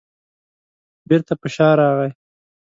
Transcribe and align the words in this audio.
بېرته 1.07 1.33
په 1.41 1.47
شا 1.55 1.69
راغی. 1.79 2.09